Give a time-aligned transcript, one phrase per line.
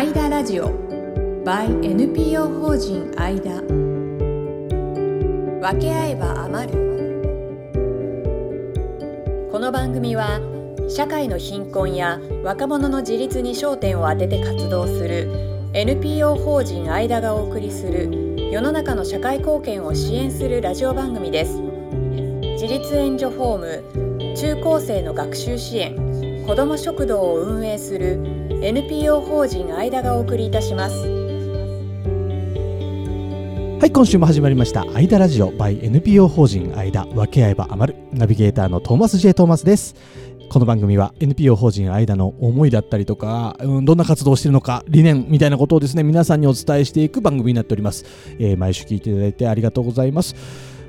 [0.00, 0.70] アイダラジオ
[1.44, 3.60] by NPO 法人アイダ。
[3.60, 3.68] 分
[5.78, 6.78] け合えば余る。
[9.52, 10.40] この番組は
[10.88, 15.28] 社会の貧困や若者の自立に焦点を当てて活動する
[15.74, 21.60] NPO 法人アイダがお送りする世の中の社会貢献を支援するラジオ番組です。
[22.52, 25.94] 自立援助ホーム中高生の学習支援
[26.46, 30.94] 子ども食堂を運営する NPO 法人アイダがお送りいたします。
[33.80, 39.94] はい今週も始まりました「アイダラジオ by NPO 法人アイダ分け合えば余る」ナビゲーターのトーマス J トーマスです。
[40.50, 48.04] この番組は NPO 法人アイダの思いだったりとか、うん、どんな活動をしているのか理念みたいなことをですね皆さんにお伝えしていく番組になっております、
[48.38, 50.34] えー、毎週聞いていただいてありがとうございます。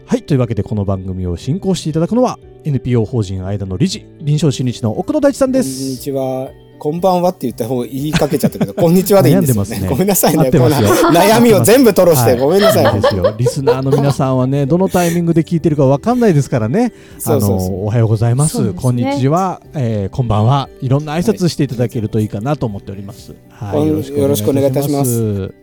[0.06, 5.80] はいというわけでこの番組を進行していただくのは NPO 法人間の理事臨床心理士の奥野大地さんです。
[5.80, 9.82] こんにちはこんばんはって言った方が言いかけちゃったけど、こんにちはでいいんですよね。
[9.82, 10.50] ねごめんなさいね。
[10.50, 13.00] 悩みを全部吐露して、ごめんなさい。
[13.00, 13.36] ですよ。
[13.38, 16.92] リスナーの皆さんはね、どのタイミングで聞いてるかわかんないですからね。
[17.28, 18.58] あの、おはようございます。
[18.58, 20.70] すね、こんにちは、えー、こんばんは。
[20.82, 23.36] いろんな挨拶していただけるといいかなと思っております。
[23.52, 23.88] はい。
[23.88, 25.54] よろしくお願いいたします。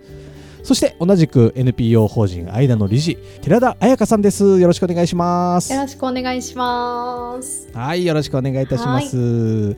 [0.62, 9.76] そして同じく NPO 法人アイダの理事寺田彩香さんですよろしくお願いしますよろしくお願いしますはいよろしくお願いいたします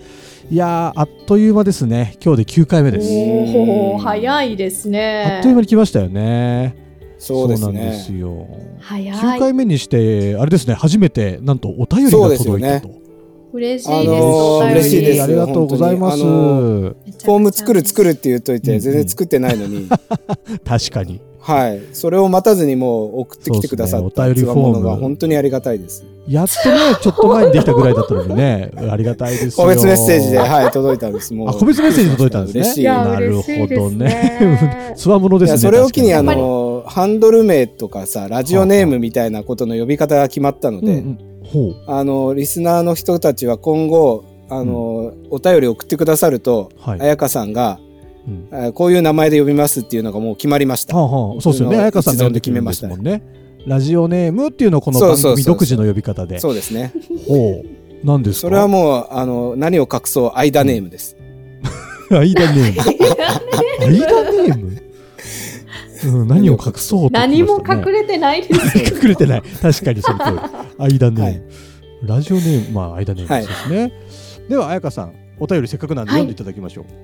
[0.50, 7.84] いやあっという間ですね今日で9回目ですおお早いですねあっという間に来ましたよねそうですね。
[7.84, 8.48] ですよ。
[8.80, 9.14] 早い。
[9.14, 12.88] 9回目にして、あれですね、初めて、なんとお便りが届いたと。
[13.52, 13.90] 嬉しいです。
[13.90, 15.22] あのー、嬉しいです。
[15.22, 16.18] ありがとうございます。
[16.18, 19.86] フォーム作る作るって言っといて、全然作ってないのに。
[20.64, 21.20] 確かに。
[21.40, 21.80] はい。
[21.92, 26.04] それを待たずにもう送ってきてくださった、ね、お便りフォームが本当にありがたいです。
[26.28, 31.32] やっとね、ちょっと前にできたぐらいだったのにね、ありがたいです個別メッセージで、はい、届いたんです。
[31.32, 31.48] もう。
[31.48, 32.60] あ、個別メッセージ届いたんですね。
[32.60, 32.84] 嬉しい。
[32.84, 34.94] なるほどね。
[34.96, 35.58] つわものですね。
[35.58, 41.02] それを機に、あの、ハンドル名とかさ、ラジオネームみたいなことの呼び方が決まったので、
[41.86, 47.80] あの、リスナーの人たちは今後、あの、お便り送ってくださると、彩香さんが、
[48.26, 50.96] うん、こういう名前で呼びますっていうのがもう決まりました。
[50.96, 51.76] はあはあ、そうですよね。
[51.78, 53.22] 彩香さんで決めましたもんね。
[53.66, 56.38] ラジオネームっていうのをこの番組独自の呼び方で。
[56.38, 56.92] そうですね。
[57.26, 58.06] ほう。
[58.06, 61.16] なんですそれはもう、あの、何を隠そう、間ネームです。
[62.10, 62.82] 間ネーム。
[63.80, 64.82] 間ネーム？
[66.02, 68.78] うん、何を隠そう、ね、何も隠れてないです。
[69.04, 69.42] 隠れてない。
[69.42, 70.38] 確かにその通り。
[70.78, 71.42] 間ネーム、はい。
[72.02, 73.80] ラジオネーム、まあ、間ネームですね。
[73.80, 73.92] はい、
[74.48, 76.84] では、彩香さん、お便りせっかくなんで読んでいただきましょう。
[76.84, 76.94] はい、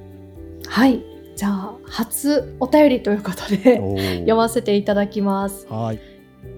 [0.69, 1.03] はい
[1.37, 3.77] じゃあ初お便りということで
[4.21, 5.67] 読ませていただきます。
[5.69, 6.01] はい。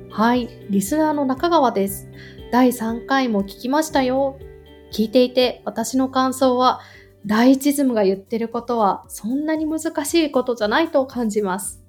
[0.08, 2.08] はい、リスナーの中川です。
[2.52, 4.38] 第3回も聞きましたよ。
[4.92, 6.80] 聞いていて私の感想は
[7.26, 11.82] 第一ズムが言ってることはそんなに難しいことじゃないと感じます。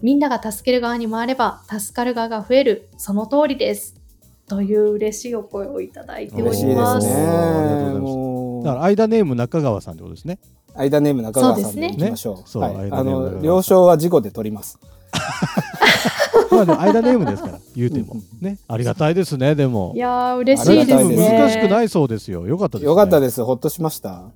[0.00, 4.00] みんなが助ける側に回れば助かる側が増えるその通りです。
[4.48, 6.64] という嬉しいお声をいただいております。
[6.64, 8.35] ますね、ありがとうございます。
[8.66, 10.40] だから間ネーム中川さんってことですね。
[10.74, 12.58] 間ネーム中川さんでいきましょう。
[12.58, 14.80] うね、はい、あの了承は事故で取ります。
[16.50, 18.16] まあでも間ネームですから言うても。
[18.40, 18.58] ね。
[18.66, 19.92] ありがたいですねでも。
[19.94, 21.38] いや嬉しいですね。
[21.38, 22.44] 難しくないそうですよ。
[22.46, 23.44] よかったです、よかったです。
[23.44, 24.10] ほっとしました。
[24.10, 24.32] は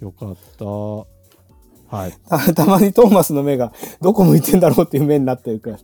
[0.02, 0.64] よかった。
[1.94, 2.14] はい。
[2.26, 5.78] た たまにトーマスの目がどこ向いてんだろうっていう目になってるから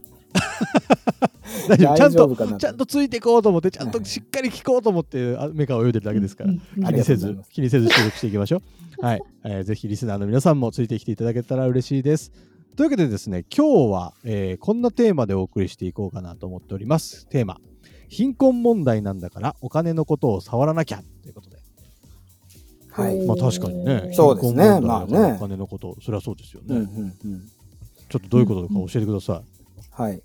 [1.68, 1.76] 大
[2.10, 2.58] 丈夫ちゃんと。
[2.58, 6.52] ちゃんとついていこうと思ってちゃんとしっかり聞こうと思って目が泳いでるだけですから、
[6.90, 8.62] 気にせず気にせず収録していきましょ
[9.00, 9.04] う。
[9.04, 12.32] はい、えー、ぜひリスナーの皆さんもついてきていただけたら嬉しいです。
[12.76, 17.26] というわけでですね今日は、えー、こんなテーマでお送りしていこうかなと思っております。
[17.28, 17.58] テーマ
[18.08, 21.56] 貧困問題なんだからお金のことを触らなきゃということで。
[22.90, 26.66] はい、まあ確かにね、そうですね、まあね、お金のこと、それはそうですよね。
[26.68, 27.42] うんうんうん、
[28.08, 30.02] ちょっとどういうことか教えてください。
[30.02, 30.22] はい。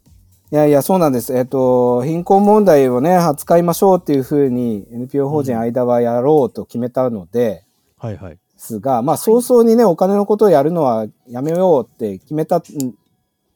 [0.52, 1.34] いやいや、そうなんです。
[1.34, 7.64] えっ、と、貧困問題をね、扱いましょうっていうふうに NPO 法人間はやろうと決めたので、
[8.04, 8.38] うん、はいはい。
[8.58, 12.62] すが、まあ早々にね、お金のことをやるのはやめようって決めた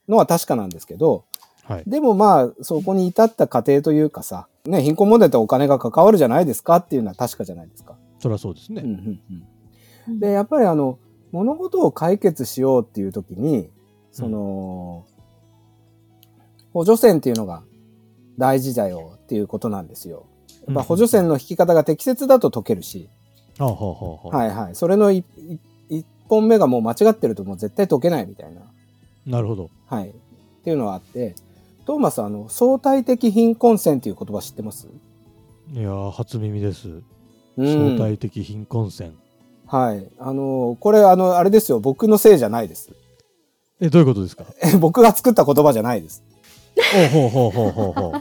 [0.07, 1.25] のは確かなんですけど、
[1.65, 7.97] はい、でもまあ、そこに至った過程というかさ、ね、貧困問題とお金が関わるじゃないですかっていうのは確かじゃないですか。
[8.19, 8.83] そりゃそうですね。
[8.83, 9.43] うんうん
[10.07, 10.97] うん、で、やっぱりあの、
[11.33, 13.69] 物事を解決しようっていう時に、
[14.11, 15.14] その、うん
[16.75, 17.63] 補助線っていうのが
[18.37, 20.25] 大事だよっていうことなんですよ。
[20.67, 23.09] やっぱ補助線の引き方が適切だと解けるし、
[23.57, 24.75] うん、はいはい。
[24.75, 25.25] それの一
[26.27, 28.61] 本目がもう間違ってるともう絶対解けないみたいな。
[29.25, 29.69] なるほど。
[29.87, 30.09] はい。
[30.09, 30.13] っ
[30.65, 31.35] ていうのはあって、
[31.85, 34.89] トーマスあの、相対的貧困線っていう言葉知ってます？
[35.71, 36.89] いや初耳です。
[37.55, 39.13] 相対的貧困線。
[39.65, 40.05] はい。
[40.19, 41.79] あの、これ、あの、あれですよ。
[41.79, 42.91] 僕のせいじゃないです。
[43.79, 44.43] え、どういうことですか？
[44.61, 46.24] え、僕が作った言葉じゃないです。
[47.09, 48.11] ほうほうほうほうほうほう。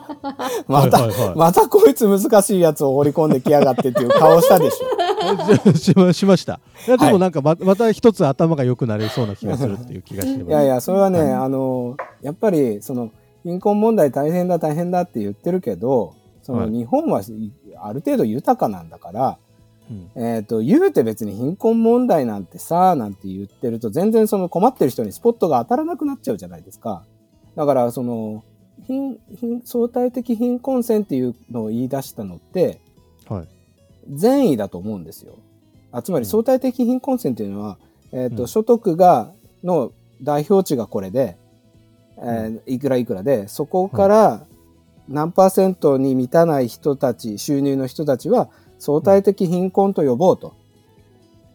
[0.69, 4.94] また、はいはいはい、またこいつ難しいやつを放り込んできやがってっていう顔したでしょ。
[5.76, 6.61] しましました。
[6.87, 10.49] いやでもなんかままた一つ頭が良くなりそうな気がするっていう気がしてます。
[10.49, 13.11] いやいや、それはね、はい、あの、やっぱり、その、
[13.43, 17.23] 貧困問題大変だ大変だって言ってるけど、その日本は
[17.82, 19.38] ある程度豊かなんだから、
[20.17, 27.05] えっ、ー、と、言うて別に貧困問題なんてさ、なんて言ってると、全然その困ってる人にスポットが当たらなくなっちゃうじゃないですか。
[27.56, 28.44] だから、その、
[28.86, 32.81] 貧、貧、相対的貧困線っていうのを言い出したのって、
[33.28, 33.48] はい。
[34.12, 35.38] 善意だと思うんですよ。
[35.92, 37.78] あつまり相対的貧困線っていうのは、
[38.12, 39.32] うん、えっ、ー、と、所得が、
[39.62, 39.92] の
[40.22, 41.36] 代表値がこれで、
[42.19, 44.46] えー、いくらいくらで、そこから
[45.08, 48.48] 何パーセントに満たない人たち、収入の人たちは、
[48.78, 50.54] 相対的貧困と呼ぼうと。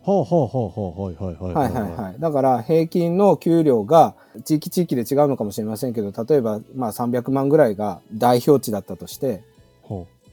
[0.02, 2.20] ほうほうほうほうはいはいはいはいはいはい。
[2.20, 4.16] だから平均の給料が
[4.46, 9.44] 地域地域で違うのかもしれませんけど、例えばまあ300万ぐらいが代表値だったとして、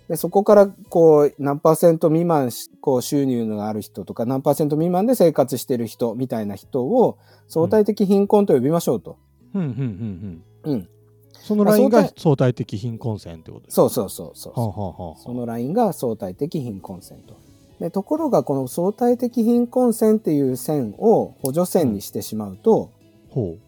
[0.08, 7.18] でそこからこう何パーセント未満こう収入のある人とか何パーセント未満で生活してる人みたいな人を
[7.48, 9.16] 相対的貧困と呼びましょうと。
[9.52, 10.72] うんうんうんうん。
[10.72, 10.88] うん。
[11.32, 13.74] そのラインが相対的貧困線ってことですか？
[13.74, 14.52] そうそうそうそう。
[14.58, 17.36] はあはあ、そのラインが相対的貧困線と。
[17.81, 22.90] でところがこの相対的貧困線っていう線を補助線にしてしまうと、
[23.34, 23.40] う。
[23.40, 23.58] ん、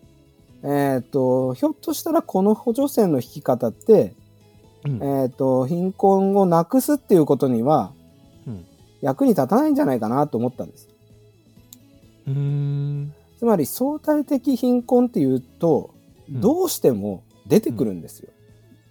[0.62, 4.14] えっ、ー、とひょっとしたらこの補助線の引き方って、
[4.84, 7.92] うん、えっ、ー、と貧困をなくすっていうことには、
[9.00, 10.88] 役に立たないんじゃないかなと思ったんです。
[12.26, 13.14] うん。
[13.38, 15.94] つまり相対的貧困っていうと、
[16.28, 18.30] どうしても出てくるんですよ。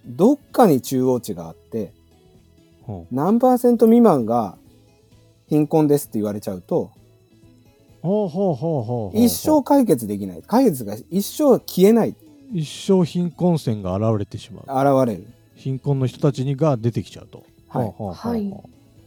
[0.05, 1.91] うん、どっかに中央値があって、
[3.11, 4.57] 何パーセント未満が
[5.47, 6.91] 貧困ですって言われちゃうと、
[9.13, 10.43] 一生解決できない。
[10.45, 12.15] 解決が一生消えない。
[12.53, 14.63] 一生貧困線が現れてしまう。
[14.65, 15.27] 現れる。
[15.55, 17.43] 貧困の人たちにが出てきちゃうと。
[17.67, 17.93] はい。
[17.97, 18.53] はい。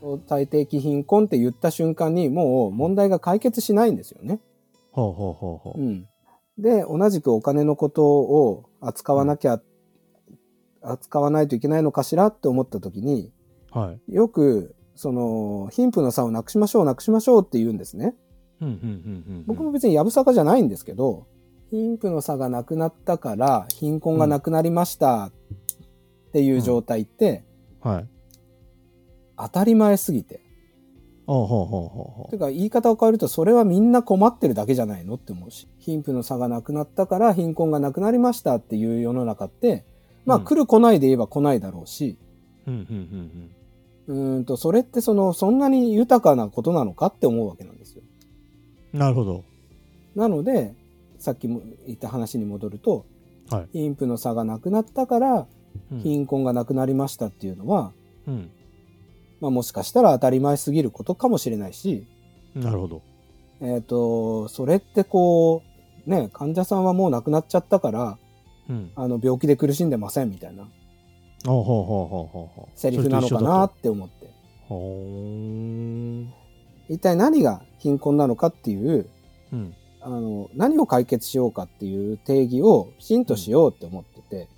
[0.02, 4.40] 相対的貧困って言った瞬間にもう問題が解決しないんですよね。
[4.92, 5.80] ほうほうほうほう。
[5.80, 6.08] うん。
[6.58, 9.60] で、同じくお金のことを扱わなきゃ、
[10.82, 13.32] 扱わないといけないのかしらって思った時に、
[13.70, 18.14] はい、よく、その、貧富の差をなくしましょう、なくしましょうって言うんですね。
[19.46, 21.26] 僕も別にやぶさかじゃないんですけど、
[21.70, 25.32] 貧富の差がなくなったから貧困がなくなりましたっ
[26.34, 27.44] ていう状態って、
[27.82, 28.08] うんはい、
[29.38, 30.42] 当たり前すぎて。
[31.26, 32.30] ほうほうほうほう。
[32.30, 35.66] てか言い方を変えるとそれはみんな困ってるだけじゃないのって思うし。
[35.78, 39.86] 貧富の差がなくなったから貧困がなくなりましたっていう世の中って、
[40.26, 42.18] まあ、うん、来る来ないで言えば来ないだろうし。
[42.66, 43.50] うんうん
[44.44, 48.02] と、それってその、そんなに豊かなことなのかって思うわけなんですよ。
[48.92, 49.44] なるほど。
[50.14, 50.74] なので、
[51.18, 53.06] さっきも言った話に戻ると、
[53.50, 55.46] はい、貧富の差がなくなったから、
[56.02, 57.92] 貧困がなくなりましたっていうのは、
[58.26, 58.50] うん、
[59.40, 62.06] まあ、もしかしたら当たり前すぎることかもしれないし、
[62.54, 63.02] なるほど。
[63.60, 65.62] えっ、と、それってこ
[66.06, 68.18] う、ね、患者さんはもう亡くなっちゃったから、
[68.68, 70.68] うん、あの病気で苦しんでませんみたいな
[72.74, 74.30] セリフなのかなって思って。
[76.92, 79.08] 一体何が貧困なのかっていう、
[79.52, 84.48] うん、あの何を解決しようかっていう定義をきちんとしようって思ってて、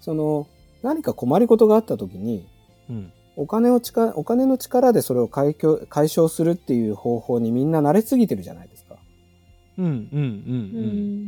[0.00, 0.46] その
[0.82, 2.46] 何か困りごとがあった時に、
[2.88, 5.54] うん、お金を力お金の力でそれを解
[5.88, 8.79] 解消するっていう方法にみんな慣れすぎてるじゃないですか。
[9.78, 10.22] うんうんうんう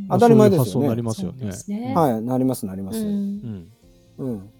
[0.05, 0.07] ん。
[0.11, 0.89] 当たり前ですよね。
[0.89, 1.95] なりますよね。
[1.95, 2.99] はい、なりますなります。
[2.99, 3.69] うん。
[4.19, 4.51] うん。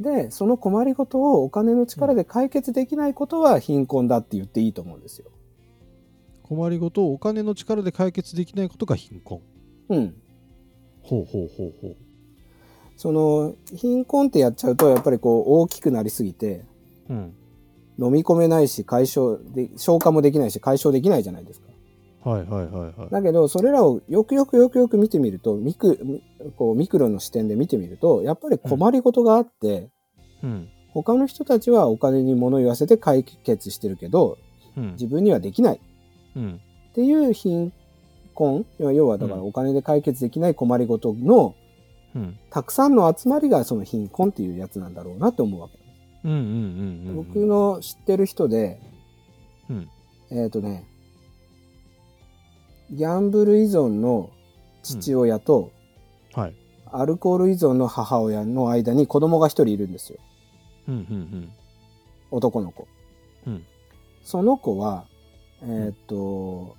[0.00, 5.30] で、その困りごとをお金の力で解決できないことは貧困だって言っていいと思うんですよ。
[6.42, 9.40] 困りごとをお金の力で解決できないことが貧困。
[9.88, 10.14] うん。
[11.02, 11.96] ほうほうほうほう。
[12.96, 16.66] その貧困ってやっちゃうとやっぱりこう大きくなりすぎて、
[17.08, 17.34] うん、
[17.98, 21.69] 飲み込めないし解消で消化もできないし解消できないじゃないですか。
[22.22, 23.10] はいはいはいはい。
[23.10, 26.20] だけどそれらをよくよくよくよく見てみるとミク
[26.56, 29.90] こうミクロの視点で見てみるとやっぱり困りごとがあって、
[30.42, 34.36] うん、他の人たちはお金に物言わせて解決してるけど、
[34.76, 35.80] うん、自分にはできない、
[36.36, 36.60] うん、
[36.90, 37.72] っていう貧
[38.34, 38.66] 困。
[38.78, 41.54] 要はだからお金で解決できない困りごとの
[42.50, 45.78] たくさんの集まりがその貧困っていうやつなんだろうなって思うわけ。
[47.14, 48.78] 僕の知ってる人で、
[49.68, 49.88] うん、
[50.30, 50.84] えっ、ー、とね、
[52.90, 54.30] ギャンブル依存の
[54.82, 55.70] 父親と、
[56.36, 56.54] うん、はい、
[56.92, 60.18] アルコール依存の母親の間に子供が一人いるんですよ。
[60.88, 61.52] うんうんうん、
[62.30, 62.88] 男の子。
[63.46, 63.64] うん、
[64.22, 65.04] その子は、
[65.62, 66.76] えー、っと、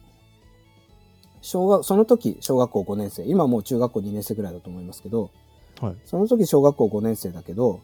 [1.42, 5.32] 小学、その時、小学校5年生、今もう中学校2年生ぐらいだと思いますけど、
[5.80, 7.82] はい、その時小学校5年生だけど、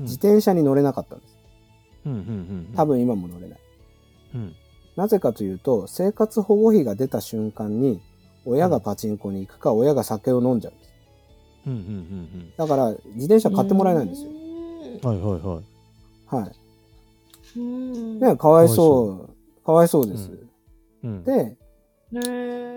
[0.00, 1.38] うん、自転車に乗れなかったんです。
[2.06, 2.22] うんうんう
[2.72, 3.58] ん、多分今も乗れない。
[4.34, 4.54] うん、
[4.96, 8.00] なぜかというと、生活保護費が出た瞬間に、
[8.44, 10.92] 親がパチンコに行くか、親が酒を飲んじゃうんです。
[11.66, 11.92] うんうんうんう
[12.44, 14.30] ん、だから、自転車買ってもらえないんですよ。
[15.02, 16.44] はいはいはい。
[16.44, 18.20] はい。
[18.20, 20.30] ね、かわいそう、かわいそうです。
[21.02, 21.56] うん、で、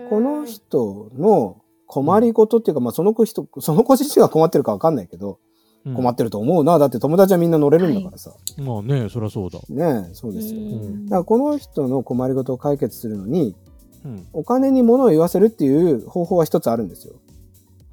[0.08, 5.38] この人の困りごとっていうか、まあその子人、その子自身が困ってるかわかんないけど、
[5.84, 6.78] 困ってると思うな。
[6.78, 8.32] だって友達はみんな乗れるんだからさ。
[8.58, 9.60] まあね、そりゃそうだ。
[9.68, 10.60] ねそうですよ。
[11.04, 13.56] だからこの人の困りごとを解決するのに、
[14.04, 17.14] うん、お金に物を言わせるっていう方法は一つあるんですよ。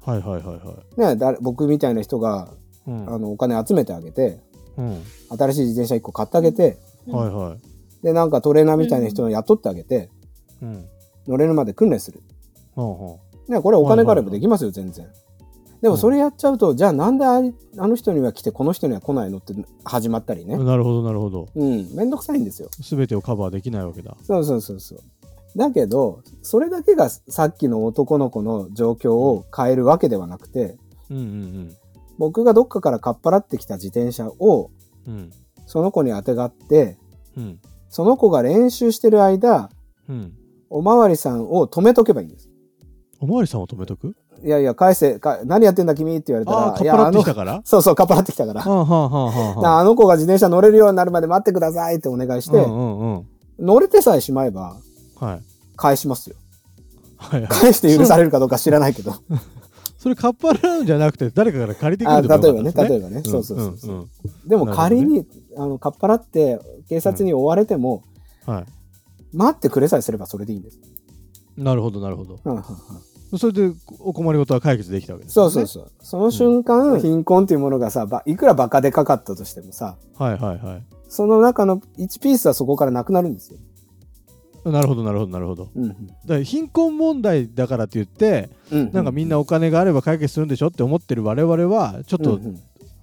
[0.04, 1.00] はいはいはいはい。
[1.00, 2.48] ねだ僕みたいな人が、
[2.86, 4.40] うん、あのお金集めてあげて、
[4.76, 5.02] うん、
[5.36, 6.78] 新しい自転車1個買ってあげて、
[7.08, 8.04] はいはい。
[8.04, 10.08] で、なんかトレーナーみたいな人を雇ってあげて、
[10.62, 10.86] うん、
[11.26, 12.22] 乗れるまで訓練する。
[13.48, 15.06] ね、これお金があればできますよ、全然。
[15.80, 17.40] でもそれやっちゃうと、じゃあなんであ
[17.86, 19.54] の人には来てこの人には来ないのって
[19.84, 20.56] 始まったりね。
[20.56, 21.48] なるほどなるほど。
[21.54, 22.68] うん、めんどくさいんですよ。
[22.80, 24.16] すべてをカバーできないわけだ。
[24.22, 24.98] そうそうそうそう。
[25.56, 30.76] だけど、それだけがさっきの男の子の状況を変えるわけではなくて、
[31.10, 31.76] うんうんうん、
[32.18, 34.70] 僕がどっかからかっぱらってきた自転車を、
[35.06, 35.30] うん、
[35.66, 36.98] その子にあてがって、
[37.36, 39.70] うん、その子が練習してる間、
[40.08, 40.32] うん、
[40.70, 42.50] おまわりさんを止めとけばいいんです。
[43.20, 44.14] おまわりさんを止めとく？
[44.44, 47.60] いやいや、返せ、か何やってんだ君って言われたら、あ、かっぱらってきたから？
[47.64, 48.60] そうそう、かっぱらってきたから。
[48.62, 52.56] はあの子が自転車乗れるようになるまで待ってくださいってお願いして、
[53.58, 54.76] 乗れてさえしまえば、
[55.16, 55.42] はい、
[55.76, 56.36] 返しますよ。
[57.16, 59.14] はいはい、返して許されるかどうか知らないけど。
[59.98, 63.22] それかっぱらうんじゃなくて誰かから借りてくるとか、ね、例えばね、例えばね。
[63.24, 64.08] そうそうそうそう、うんうん、
[64.46, 65.26] でも仮に、ね、
[65.56, 68.04] あの、かっぱらって警察に追われても、
[68.46, 68.64] うん、はい、
[69.32, 70.78] 待ってくれさえすればそれでいいんです。
[71.56, 72.38] なるほど、なるほど。
[72.44, 72.64] うんうんうん、
[73.36, 75.90] それでお困りごとは解決できたわけです、ね、そうそうそう。
[76.00, 80.82] その瞬間、うん、貧困っていうものがさ、いくらバカでかかったとしてもさ、はいはいはい。
[81.08, 83.58] その中の1ピースはそこからなくなるんですよ。
[84.64, 85.98] なるほどなるほどなるほど、うん、だか
[86.34, 92.40] ら貧困問題だからって言って、うん、なんかみんなお金があれば解決するんでしょって思ってる我々はちょっと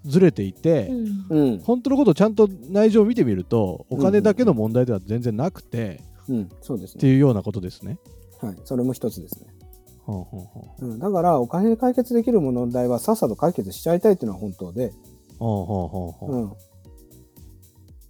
[0.05, 0.89] ずれていて、
[1.29, 6.49] うん、本当のことをちゃんと内情を見てみるとお金だけの問題では全然なくて、うん。
[6.61, 7.97] そうですね、っていうようなことですね。
[8.41, 9.47] はい、それも一つですね。
[10.07, 14.93] うん、だからお金で解決できる問題はさっさと解決しちゃいたいっていうのは本当で、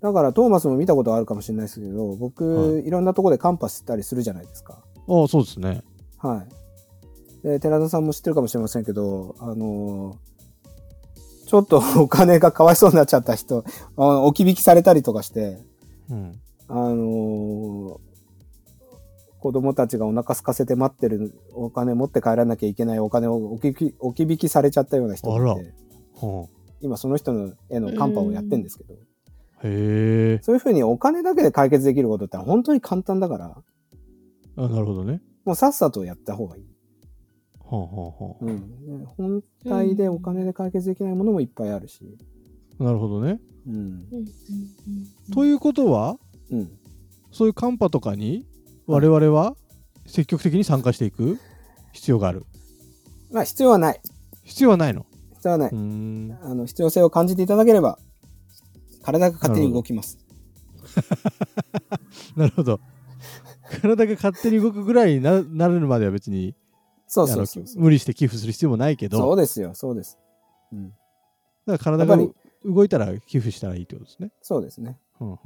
[0.02, 4.84] だからトーマスも見たことあるかもしれないですけど僕、はい、いろんなところでカンパしたりするじゃないですか。
[5.08, 5.84] ああそうですね。
[6.18, 6.46] は
[7.44, 7.48] い。
[7.48, 13.64] で寺田さんも知ってるかもしれませんけどあのー、ちょっと お金がかわいそうになっちゃった人
[13.96, 15.60] 置き引きされたりとかして、
[16.10, 17.55] うん、あのー、
[19.46, 25.72] 子供たちがお腹空かせて待ってるお金持って帰らなきゃいけないお金を置き置き引きされちゃったような人がいて、
[26.82, 28.96] 今その人のへのカンパをやってんですけど。
[28.96, 28.98] へ
[29.62, 30.40] え。
[30.42, 33.56] そういうふうにお金だけで解決できることって本当に簡単だから。
[34.58, 35.22] あ、なるほどね。
[35.46, 36.66] もうさっさとやった方がいい。
[37.60, 38.46] はあはあはあ。
[38.46, 39.06] うん。
[39.16, 42.18] 本体でお金で解決できないものもいっぱいあるし。
[42.80, 43.40] なるほどね。
[43.68, 44.08] うん。
[45.36, 46.18] ということは、
[46.50, 46.72] うん、
[47.32, 48.48] そういうカンパとかに
[48.88, 49.56] 我々は
[50.06, 51.40] 積極的に参加していく
[51.94, 52.46] 必要がある。
[53.32, 54.02] まあ必要はない。
[54.44, 55.06] 必要はないの？
[55.34, 55.70] 必要はない。
[55.72, 57.98] あの必要性を感じていただければ
[59.04, 60.20] 体が勝手に動きます。
[62.36, 62.80] なるほど。
[63.82, 66.56] 体が勝手に動くぐらいにななるまでは別に
[67.08, 67.64] そうそうそう。
[67.78, 69.18] 無理して寄付する必要もないけど。
[69.18, 70.18] そうですよそうです、
[70.72, 70.90] うん、
[71.66, 72.18] だから体が
[72.66, 74.32] 動いたら寄付したらいいってことですね。
[74.42, 75.38] そうですね、うんうん。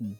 [0.00, 0.18] うん、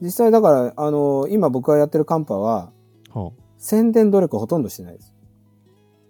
[0.00, 2.72] 実際だからあの今僕がやってるカンパは、
[3.10, 5.12] はあ、宣伝努力ほとんどしてないです。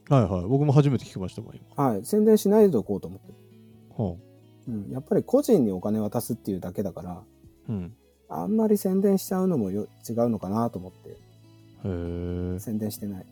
[0.08, 0.42] はいはい。
[0.44, 1.84] 僕も初めて聞きましたもん今。
[1.84, 2.04] はい。
[2.04, 3.32] 宣伝しないでおこうと思って。
[3.96, 4.28] はあ。
[4.68, 7.22] うん、やっぱり個人にお金渡すっていうだけだから、
[7.68, 7.94] うん、
[8.28, 11.16] あんまり宣伝しちゃうのもよ違うのかなと思って。
[11.82, 13.26] 宣伝してない。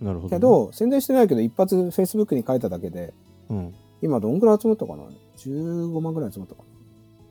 [0.00, 3.12] なるほど、ね、けど宣伝してないけど一発フェイスブックに書いただけで、
[3.48, 5.04] うん、今どんぐらい集まったかな
[5.38, 6.62] ？15万ぐらい集まったか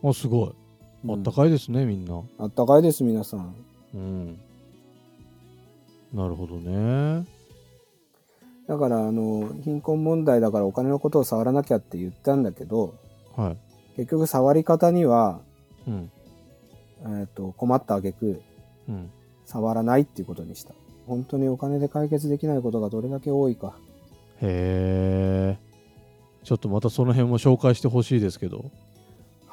[0.04, 0.10] な。
[0.10, 0.51] あすごい
[1.08, 2.22] あったかいですね、みんな。
[2.38, 3.55] あったかいです皆さん。
[3.93, 4.39] うん。
[6.13, 7.25] なるほどね。
[8.67, 12.93] だからあの貧困問題だからお金のことを触らなきゃって言ったんだけど
[13.36, 13.58] はい、
[13.98, 15.41] 結局触り方には、
[15.88, 16.12] うん、
[17.01, 18.41] えーと、困った挙句、
[18.89, 19.10] うん、
[19.46, 20.74] 触らないっていうことにした。
[21.08, 23.74] 本当にお金で解決できないことがどれだけ多いか。
[24.41, 25.58] へえ
[26.43, 28.72] ちょっとまたその辺も紹介してほしいですけど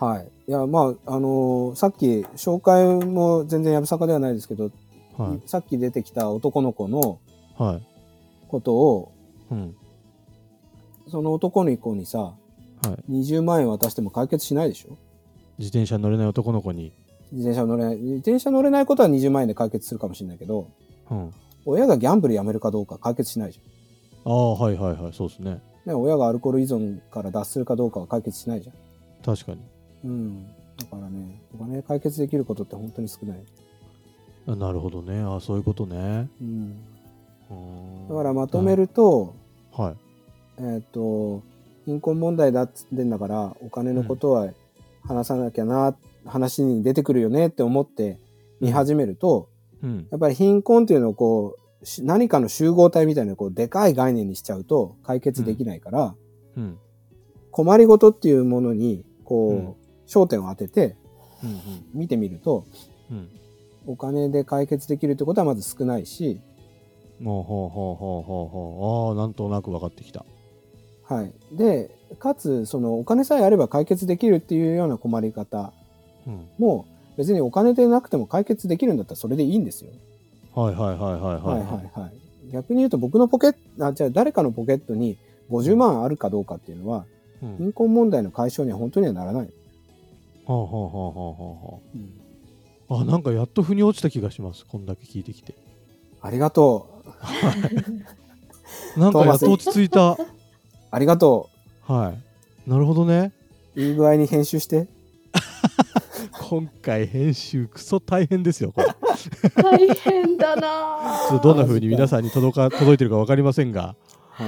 [0.01, 0.29] はい。
[0.49, 4.71] いや、まあ、あのー、さっき、紹介も全然やぶさかではないですけど、
[5.17, 7.19] はい、さっき出てきた男の子の
[8.49, 9.13] ことを、
[9.51, 9.77] はいうん、
[11.09, 12.35] その男の子にさ、は
[13.09, 14.97] い、20万円渡しても解決しないでしょ？
[15.59, 16.93] 自転車乗れない男の子に。
[17.33, 17.97] 自転車乗れない。
[17.97, 20.71] 自転車乗れないことは20万円で解決するかもしれないけど、
[21.11, 21.35] うん、
[21.67, 24.33] 親がギャンブルやめるかどうか解決しないじゃん。
[24.33, 25.61] ああ、はいはいはい、そうですね。
[25.85, 28.75] ね親がアルコール依存から脱するかどうかは解決しないじゃん。
[29.25, 29.59] 確かに。
[30.05, 30.47] うん。
[30.77, 33.39] だからね、お金解決できることって本当に少ない。
[34.47, 35.21] あなるほどね。
[35.21, 36.29] あそういうことね。
[36.41, 38.09] うん。
[38.09, 39.35] だからまとめると、
[39.73, 39.97] はい。
[40.59, 41.43] えっ、ー、と、
[41.87, 44.49] 貧困問題だっつってんだから、お金のことは
[45.03, 45.97] 話さなきゃな、うん、
[46.31, 48.19] 話に出てくるよねって思って
[48.61, 49.49] 見始めると、
[49.83, 56.15] うん、やっぱり貧困っていうのをこう、何かの集合体みたいなこうでかい概念にしちゃうと解決できないから、
[56.57, 56.79] うん、
[57.51, 60.97] 困りごとっていうものにこう、焦点を当てて
[61.95, 62.65] 見てみると、
[63.87, 66.41] お金で解決できるってことはまず少ないし、
[67.25, 70.25] ほうほうほうほうほうほうああなんとなく分かってきた。
[71.05, 75.73] はい、でかつそのお金さえあれば解決できるっていうような困り方
[76.59, 76.87] も、
[77.17, 79.91] 別にお金でなくても解決できるんだったらそれでいいんですよ。
[80.55, 81.43] はいはいはいはいはい。
[81.43, 82.53] はいはいはい。
[82.53, 85.19] 逆に言うと僕のポケット、あ、じゃあ誰かのポケットに
[85.51, 87.05] 50万あるかどうかっていうのは、
[87.43, 89.51] うん、貧困問題の解消には本当にはならない。
[90.49, 91.81] はあはあはあはあは
[92.89, 92.95] あ。
[92.95, 94.65] うん、あ、なんかやっと腑に落ちた気がします。
[94.65, 95.55] こんだけ聞いてきて。
[96.23, 97.03] ありがと
[98.97, 99.01] う。
[99.01, 100.17] なんかやっと落ち着いた。
[100.91, 101.51] ありがと
[101.89, 101.93] う。
[101.93, 102.15] は
[102.67, 102.71] い。
[102.71, 103.33] なるほどね。
[103.77, 104.89] いい具合に編集して。
[106.49, 108.89] 今回編集クソ大変ですよこれ
[109.63, 113.97] 大変だなどんな風に皆さんに届か届いてるか分かりませんが
[114.31, 114.47] は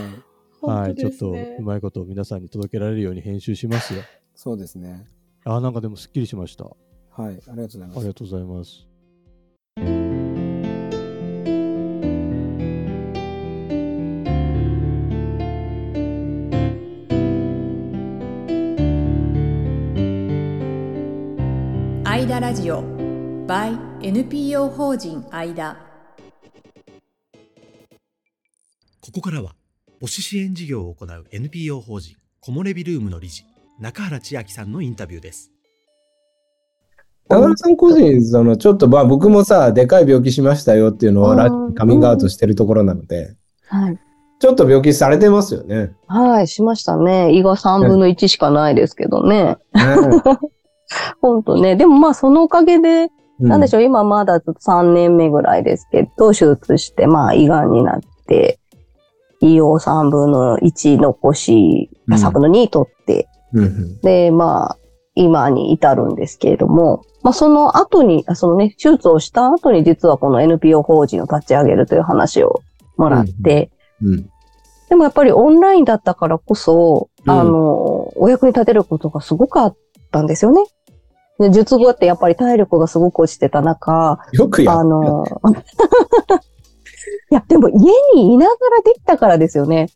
[0.62, 4.02] い、はい、ちょっとうまいことを皆さんに届けられるように編集しますよ
[4.34, 5.04] そうですね
[5.44, 6.64] あなんかでもすっきりしました。
[6.64, 6.76] はい
[7.18, 7.98] ありがとうございます。
[7.98, 8.90] ありがとうございます。
[22.30, 22.82] 間ラジオ
[23.46, 25.76] by NPO 法人間
[29.00, 29.56] ここからは
[30.00, 33.44] 母子支援事業を行う NPO 法人木漏れ日ルームの理事
[33.80, 35.50] 中原千秋さんのインタビューです
[37.28, 43.36] 中原さん個人そのちょっとまあ僕もさでかい病気しましたよっていうのをカミングアウトしてるところなので、
[43.68, 43.98] はい、
[44.40, 45.92] ちょっと病気されてますよね。
[46.08, 47.32] はい、しましたね。
[47.32, 49.44] 胃が3分の1しかないですけどね。
[49.44, 49.58] ね
[51.20, 51.76] 本当ね。
[51.76, 58.58] でもまあそのおかげで、うん、なんでしょう、今まだ3年目ぐらいですけど、手術して、まあ胃がんになって、
[59.40, 64.76] 胃を3分の1残し、3分の2取って、うん、で、まあ、
[65.14, 72.62] 今に至るんですけれども、まあその後に、そのね、手術をした後に実はこの NPO 法人を立ち上げるという話を
[72.96, 73.70] もらって、
[74.02, 74.30] うん、
[74.88, 79.76] でもやっぱりオンラインだったからこそ、あの、お役に立てることがすごくあっ
[80.10, 80.62] たんですよね。
[81.38, 85.24] で術後ってやっぱり体力がすごく落ちてた中、よくやあの、
[87.30, 89.88] いや、でも家にいながらできたからですよね。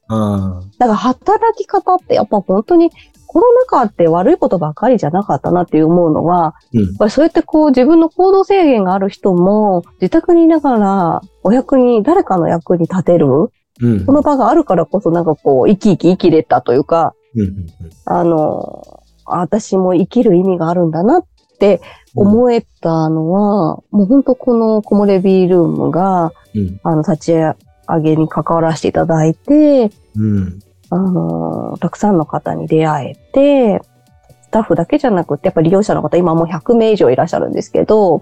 [0.78, 2.90] だから働き方ってやっぱ本当に
[3.34, 13.26] コロナ禍って悪いことばっかりじゃなかったなって思うのは、うん、やっぱりそうやってこう自分の行動制限がある人も自宅にいながらお役に、誰かの役に立てる、
[13.80, 17.66] うん、その場があるからこそなんかこう生き生き生きれたというか、うん。
[18.04, 21.80] あの、私も生きる意味があるんだなっって
[22.14, 27.54] 思えたのは、うん、もう本当この木漏れビールームが、うん、あの、立ち上
[28.00, 30.60] げに関わらせていただいて、うん、
[30.94, 33.82] あの、たくさんの方に出会えて、
[34.42, 38.20] スタッフだけじゃなくて、やっぱり利用者の方、今もう100名以上いらっしゃるんですけど、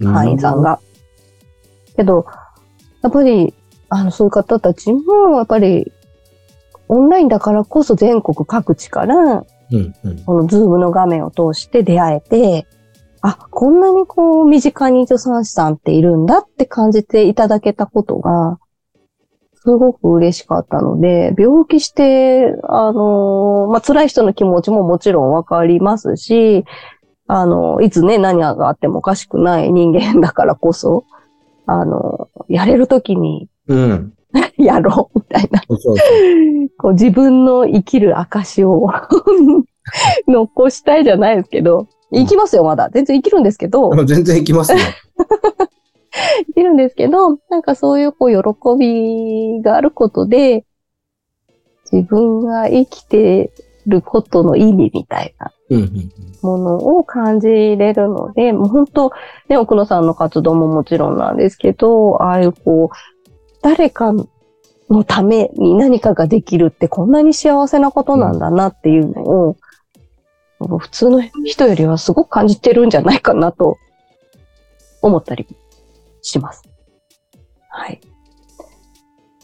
[0.00, 0.78] 会員さんが。
[1.96, 2.26] けど、
[3.02, 3.52] やっぱり、
[3.88, 5.92] あの、そういう方たちも、やっぱり、
[6.86, 9.16] オンラインだからこそ全国各地から、
[9.72, 12.66] うんうん、このズームの画面を通して出会えて、
[13.22, 18.58] あ、こんなにこう身近に助産師さんっているんだって感じていただけたことが、
[19.64, 26.64] すごく嬉しかったので、病気して、あの、まあ、辛い人の気持ちももちろんわかりますし、
[27.28, 31.04] あの、いつね、何があってもおかしくない人間だからこそ、
[31.66, 34.12] あの、やれるときに、うん、
[34.58, 35.62] やろう、みたいな。
[35.68, 35.96] そうそう
[36.76, 38.90] こう自分の生きる証を
[40.26, 42.90] 残したいじゃないですけど、生きますよ、まだ。
[42.92, 43.90] 全然生きるんですけど。
[44.06, 44.80] 全然生きますね。
[46.46, 50.64] 生きるんですけど、なんかそういうこう喜びがあることで、
[51.90, 53.52] 自分が生きて
[53.86, 55.52] ることの意味みたいな
[56.42, 59.12] ものを感じれるので、もう本当、
[59.48, 63.30] ね、奥野さんの活動ももちろんなんですけど、ああいうこう、
[63.62, 64.12] 誰か
[64.88, 69.56] のために何かができるってこんなに幸せなことなんだなっていうのを、
[70.60, 73.78] うん、普通の人よりはすごく感じてるんじゃないかなと
[75.00, 75.46] 思ったり
[76.22, 76.62] します。
[77.68, 78.00] はい。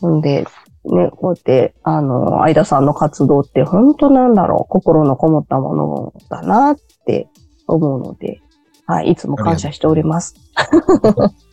[0.06, 0.46] んで、
[0.84, 7.28] ね、こうやって、あの、相田さんの活動って本当なんだろう、心のこもったものだなって
[7.66, 8.40] 思うので、
[8.86, 10.34] はい、いつも感謝しております。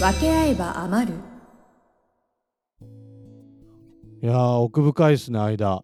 [0.00, 1.27] 分け合えば余る
[4.22, 5.82] いや奥深いですね間あ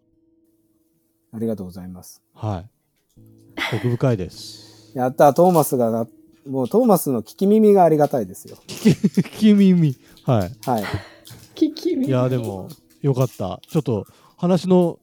[1.39, 2.75] りがとうございますはい
[3.73, 4.91] 奥深いです。
[4.95, 6.07] やった、トーマスがな、
[6.47, 8.57] もうトーマスの聞き耳がありがたいですよ。
[8.67, 9.97] 聞き耳。
[10.23, 10.69] はい。
[10.69, 10.83] はい。
[11.55, 12.07] 聞き耳。
[12.07, 12.69] いや、でも、
[13.01, 13.59] よかった。
[13.67, 14.05] ちょっと、
[14.37, 14.99] 話の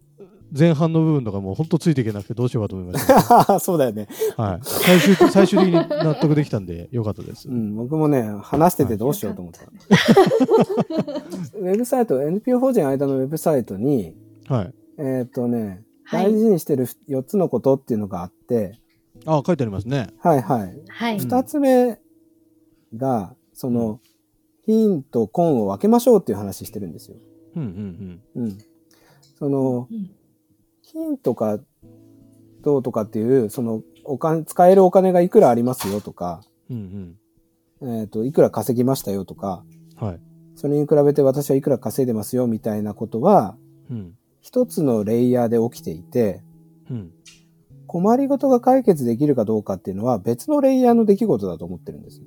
[0.57, 3.59] 前半の部分とかも本当ついていけなくてどうしようかと思いました。
[3.61, 4.09] そうだよね。
[4.37, 4.61] はい。
[4.63, 7.49] 最終、最終的に納得できたんで、よかったです。
[7.49, 9.63] うん、僕もね、話しててどうしようと思った。
[11.59, 14.15] ウェブサイト、NPO 法人間のウェブサイトに、
[14.47, 14.75] はい。
[14.99, 18.79] えっ、とね、大事にしてる4つのことっていうのがあって、
[19.25, 20.09] ああ、書いてありますね。
[20.19, 20.81] はいはい。
[20.89, 21.19] はい。
[21.19, 21.99] 2つ目
[22.97, 24.01] が、その、
[24.67, 27.17] 貧と根を分けましょうっていう話してるんですよ。
[27.57, 28.45] うんうんうん。
[28.45, 28.59] うん。
[29.39, 29.89] その、
[30.93, 31.59] 貧とか、
[32.63, 37.17] どうとかっていう、その、お金、使えるお金がいくらありますよとか、うん
[37.81, 39.65] うん、えっ、ー、と、いくら稼ぎましたよとか、
[39.97, 40.21] はい。
[40.55, 43.57] それに比べて私はいくら稼いでますよみたいなことは、
[43.91, 46.43] うん、一つのレイヤーで起きていて、
[46.91, 47.11] うん、
[47.87, 52.23] 困りごとが解決できるかどうかっていうのは別のレイヤーの出来事だと思ってるんです。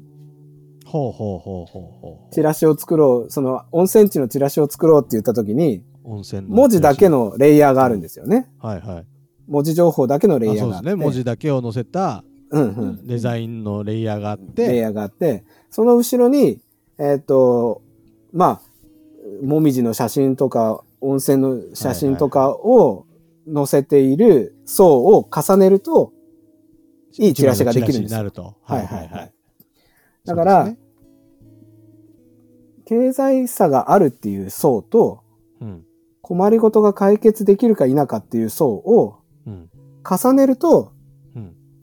[0.86, 2.34] ほうほうほうほうほう。
[2.34, 8.48] チラシを作ろう、その温泉地のチラシを作ろうって言った時に、温泉文字だけのレイヤーがあるんですよね。
[8.60, 9.06] はいはい。
[9.48, 10.76] 文字情報だけのレイヤーがあって。
[10.76, 11.04] そうですね。
[11.04, 14.68] 文字だけを載せた、うんうん、デザインのレイヤーがあって。
[14.68, 16.62] レイヤーがあって、その後ろに、
[16.98, 17.82] えっ、ー、と、
[18.32, 23.06] まあ、もみじの写真とか、温泉の写真とかを
[23.52, 26.14] 載せている層を重ねると、
[27.18, 28.56] いいチラシができるんですなると。
[28.64, 29.34] はいはいはい。
[30.26, 30.78] だから、ね、
[32.86, 35.24] 経済差があるっていう層と、
[35.62, 35.85] うん、
[36.26, 39.20] 困りごとが解決できるか否かっていう層を
[40.04, 40.92] 重ねると、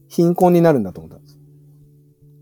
[0.09, 1.38] 貧困になるんだと思ったんです。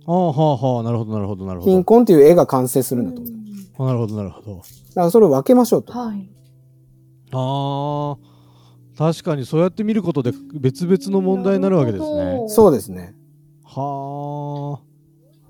[0.06, 1.70] ああ、はあ、はあ、なるほど、なるほど、なるほど。
[1.70, 3.32] 貧困っていう絵が完成するんだと思っ
[3.76, 3.84] た。
[3.84, 4.56] なるほど、なるほど。
[4.56, 5.92] だからそれを分けましょうと。
[5.92, 6.30] はい。
[7.32, 8.18] ああ、
[8.96, 12.44] 確かにそうやって見ることで別々の問題になるわけですね。
[12.48, 13.14] そうですね。
[13.62, 14.82] はあ。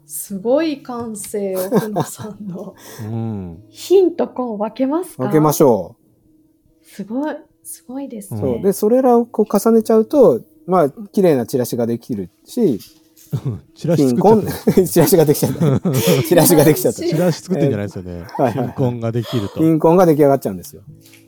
[0.04, 2.74] すごい感性、奥野さんの。
[3.04, 3.62] うん。
[3.68, 5.22] ヒントこう分けますか？
[5.22, 5.99] 分けましょう。
[6.94, 8.40] すごい、すごいですね。
[8.40, 8.62] そう。
[8.62, 12.80] で、それらをこう重ねちゃうと、まあ、綺麗なチラシができるし、
[13.76, 14.44] チラシ作っ
[14.86, 15.80] チラシができちゃった。
[16.26, 17.00] チラシができちゃった。
[17.00, 18.24] チラシ作ってんじゃないですよね。
[18.36, 19.60] はい、貧困ができると。
[19.60, 20.82] 貧困が出来上がっちゃうんですよ。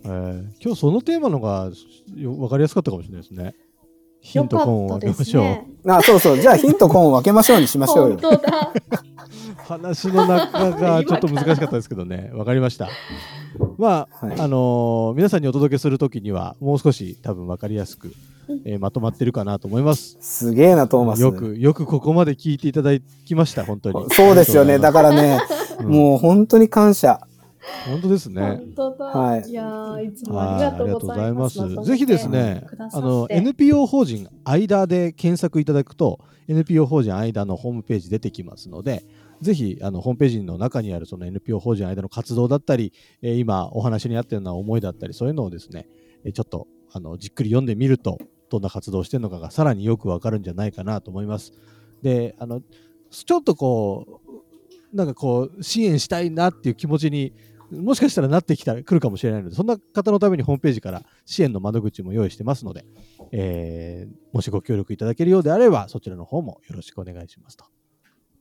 [0.05, 1.71] えー、今日そのテーマのが
[2.17, 3.55] 分かりやすかったかもしれないですね。
[4.21, 5.45] ヒントコーンを分けましょう。
[5.45, 6.39] ね、あ、そうそう。
[6.39, 8.19] じゃあヒントコーンを分けましょうにしましょうよ。
[8.21, 8.73] 本当だ。
[9.65, 12.31] 話の中がちょっと難しかったですけどね。
[12.35, 12.89] 分かりました。
[13.79, 18.13] まあ、はい、あのー、皆さんにお届けするときには、もう少し多分分かりやすく、
[18.65, 20.17] えー、まとまってるかなと思います。
[20.21, 21.23] すげえな、トーマス。
[21.23, 22.91] よく、よくここまで聞いていただ
[23.25, 24.07] きました、本当に。
[24.11, 24.79] そうですよね。
[24.79, 25.41] だからね、
[25.81, 27.21] うん、もう本当に感謝。
[27.87, 28.43] 本当ですね。
[28.43, 29.05] 本当だ。
[29.07, 29.49] はい。
[29.49, 29.65] いや
[30.03, 31.61] いつもありがとうございます。
[31.61, 39.05] ますぜひですね、あの NPO 法人間で検索いただくと NPO 法人間のホームページ出てきますので、
[39.43, 45.89] ぜひあのホームページの中にあるその NPO 法人間の活動だったり、え、今お話にあったような思いだったり、そういうのをですね、
[46.25, 51.53] えちょっとあのじっくり読んでみると、どんな活動をしてるのかがさらによくわかるんじゃないかなと思います。
[52.03, 52.63] で、あの
[53.11, 54.21] ちょっとこ
[54.93, 57.33] う、なんかこう支援したいなっていう気持ちに
[57.73, 62.85] もしかしたらなってきたら来るかもしれないので、そんな方のためにホームページから支援の窓口も用意してますので、
[63.33, 67.65] えー、もしご協力いただけるようであれば、そちらの方もよろしくお願いしますと。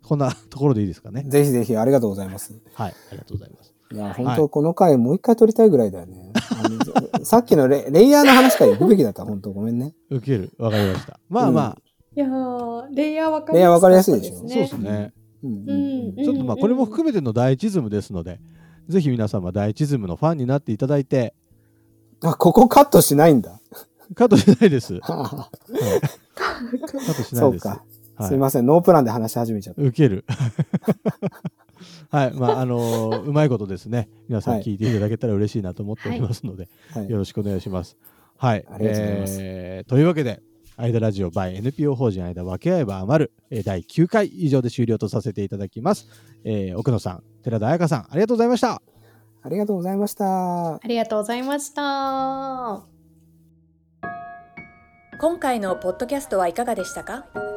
[0.04, 1.24] こんなところでいいですかね。
[1.28, 2.54] ぜひぜひありがとうございます。
[2.74, 3.74] はい、ありがとうございます。
[3.94, 6.32] いや、本当この回もう一回撮りたいぐらいだよね。
[7.24, 9.26] さっきのレレイヤーの話から行くべきだった。
[9.26, 9.94] 本当ごめんね。
[10.10, 10.52] 受ける。
[10.58, 11.20] わかりました。
[11.30, 11.78] まあまあ。
[12.14, 12.28] いや
[12.92, 13.54] レイヤーわか
[13.90, 14.38] りやすいでしょ。
[14.40, 15.14] そうですね。
[15.44, 18.40] うん、ちょっとまあこれも含めての第一ズムですので、
[18.88, 21.34] ぜひ皆様第一ズムのファンになっていただいて。
[22.24, 23.60] あ、ここカットしないんだ。
[24.14, 25.00] カットしないです。
[25.02, 27.68] はい、カットしないです。
[28.22, 29.82] はい、すいません、ノープランで話し始めちゃった。
[29.82, 30.26] 受ける。
[32.10, 34.10] はい、まあ、あのー、うまいことですね。
[34.28, 37.98] 皆さん聞いていただけたら嬉しいなと思っておりますので、はい、よろしくお願いします。
[38.38, 38.66] はい。
[38.70, 39.38] ありがとうございます。
[39.40, 40.42] えー、というわけで、
[40.78, 46.08] 間ラジオ by NPO 法人間分け合えば余る、えー、第9回以上で終了とさせていただきます。
[46.44, 48.82] えー、奥野さん、寺田彩香さん、ありがとうございました。
[49.44, 50.76] ありがとうございました。
[50.76, 52.84] ありがとうございました。
[55.20, 57.51] 今回のポッドキャストはいかがでしたか？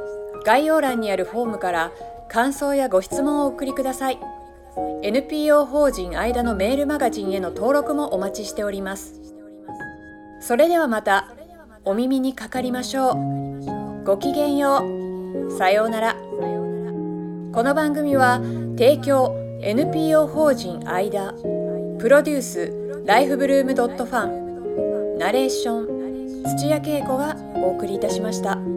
[0.45, 1.93] 概要欄にあるフォームから
[2.29, 4.19] 感想やご質問をお送りください。
[5.03, 9.21] NPO 法人間のメールマガジンへの登録もお待ちしております。
[10.41, 11.35] それではまた
[11.85, 14.05] お耳にかかりましょう。
[14.05, 14.83] ごきげんよ
[15.49, 15.51] う。
[15.57, 16.15] さようなら。
[16.15, 18.41] この番組は
[18.77, 21.33] 提供 NPO 法人間
[21.99, 28.74] プロデュースライフブルームドットファンナレーション土屋恵子がお送りいたしました。